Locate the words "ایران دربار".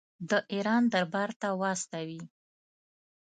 0.53-1.29